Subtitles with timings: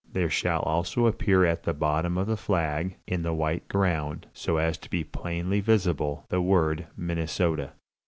[0.11, 4.57] There shall also appear at the bottom of the flag, in the white ground, so
[4.57, 7.73] as to be plainly visible, the word 'Minnesota.'"